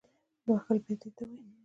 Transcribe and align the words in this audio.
وهل 0.47 0.77
بیا 0.85 0.95
دې 1.01 1.09
ته 1.15 1.23
وایي 1.27 1.55